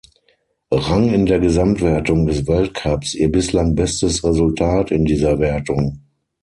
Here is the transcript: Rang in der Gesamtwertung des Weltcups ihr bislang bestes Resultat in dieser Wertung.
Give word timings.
Rang 0.73 1.13
in 1.13 1.27
der 1.27 1.39
Gesamtwertung 1.39 2.25
des 2.25 2.47
Weltcups 2.47 3.13
ihr 3.13 3.31
bislang 3.31 3.75
bestes 3.75 4.23
Resultat 4.23 4.89
in 4.89 5.05
dieser 5.05 5.37
Wertung. 5.37 6.01